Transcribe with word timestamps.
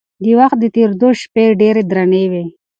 د 0.23 0.25
وخت 0.39 0.57
د 0.61 0.65
درېدو 0.75 1.09
شېبې 1.19 1.45
ډېرې 1.61 1.83
درنې 1.91 2.23
وي. 2.31 2.45